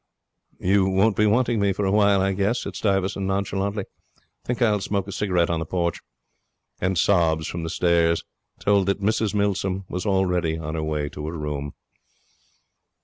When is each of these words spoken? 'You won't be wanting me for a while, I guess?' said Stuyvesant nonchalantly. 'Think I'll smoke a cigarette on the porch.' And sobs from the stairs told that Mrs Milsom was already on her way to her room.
'You 0.59 0.85
won't 0.85 1.15
be 1.15 1.27
wanting 1.27 1.59
me 1.59 1.73
for 1.73 1.85
a 1.85 1.91
while, 1.91 2.21
I 2.21 2.33
guess?' 2.33 2.63
said 2.63 2.75
Stuyvesant 2.75 3.27
nonchalantly. 3.27 3.83
'Think 4.43 4.59
I'll 4.59 4.79
smoke 4.79 5.07
a 5.07 5.11
cigarette 5.11 5.51
on 5.51 5.59
the 5.59 5.65
porch.' 5.67 5.99
And 6.79 6.97
sobs 6.97 7.45
from 7.45 7.61
the 7.61 7.69
stairs 7.69 8.23
told 8.57 8.87
that 8.87 8.99
Mrs 8.99 9.35
Milsom 9.35 9.85
was 9.89 10.07
already 10.07 10.57
on 10.57 10.73
her 10.73 10.81
way 10.81 11.07
to 11.09 11.27
her 11.27 11.37
room. 11.37 11.73